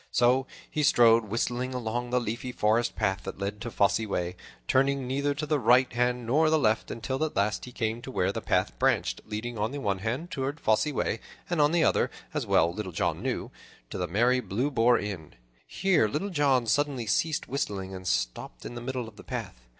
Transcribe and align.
So 0.09 0.47
he 0.67 0.81
strode 0.81 1.25
whistling 1.25 1.75
along 1.75 2.09
the 2.09 2.19
leafy 2.19 2.51
forest 2.51 2.95
path 2.95 3.21
that 3.23 3.37
led 3.37 3.61
to 3.61 3.69
Fosse 3.69 3.99
Way, 3.99 4.35
turning 4.67 5.05
neither 5.05 5.35
to 5.35 5.45
the 5.45 5.59
right 5.59 5.93
hand 5.93 6.25
nor 6.25 6.49
the 6.49 6.57
left, 6.57 6.89
until 6.89 7.23
at 7.23 7.35
last 7.35 7.65
he 7.65 7.71
came 7.71 8.01
to 8.01 8.09
where 8.09 8.31
the 8.31 8.41
path 8.41 8.73
branched, 8.79 9.21
leading 9.27 9.59
on 9.59 9.69
the 9.71 9.79
one 9.79 9.99
hand 9.99 10.29
onward 10.35 10.57
to 10.57 10.63
Fosse 10.63 10.87
Way, 10.91 11.19
and 11.51 11.61
on 11.61 11.71
the 11.71 11.83
other, 11.83 12.09
as 12.33 12.47
well 12.47 12.73
Little 12.73 12.91
John 12.91 13.21
knew, 13.21 13.51
to 13.91 13.99
the 13.99 14.07
merry 14.07 14.39
Blue 14.39 14.71
Boar 14.71 14.97
Inn. 14.97 15.35
Here 15.67 16.07
Little 16.07 16.31
John 16.31 16.65
suddenly 16.65 17.05
ceased 17.05 17.47
whistling 17.47 17.93
and 17.93 18.07
stopped 18.07 18.65
in 18.65 18.73
the 18.73 18.81
middle 18.81 19.07
of 19.07 19.17
the 19.17 19.23
path. 19.23 19.61